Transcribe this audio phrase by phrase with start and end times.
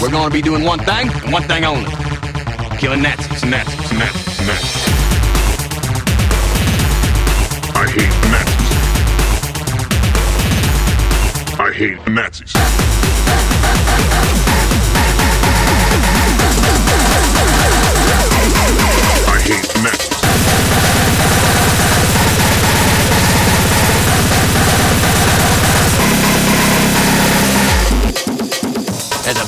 [0.00, 1.90] We're gonna be doing one thing and one thing only.
[2.78, 4.84] Killing Nazis, Nazis, Nazis, Nazis.
[7.74, 8.68] I hate Nazis.
[11.60, 12.54] I hate Nazis.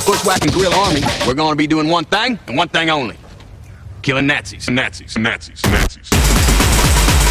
[0.01, 3.15] As a bushwhacking guerrilla army, we're gonna be doing one thing and one thing only.
[4.01, 7.30] Killing Nazis, Nazis, Nazis, Nazis.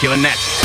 [0.00, 0.60] Killing Nazis.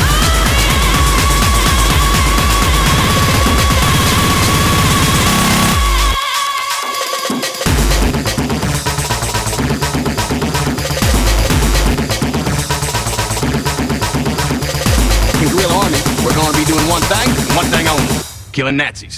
[15.40, 18.08] Guerrilla army, we're gonna be doing one thing one thing only.
[18.52, 19.16] Killing Nazis.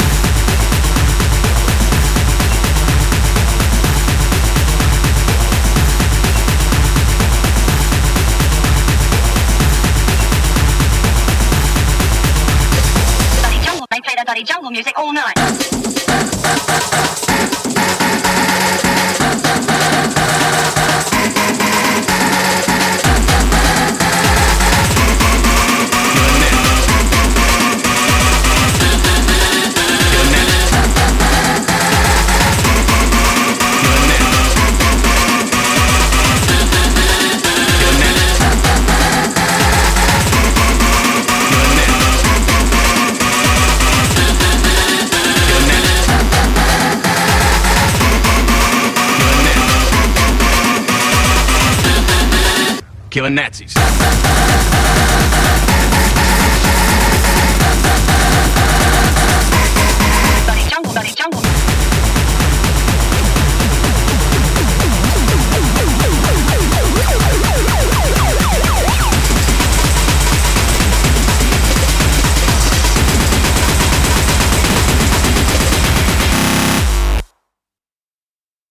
[13.94, 15.83] They played that bloody jungle music all night.
[53.14, 54.93] killing Nazis.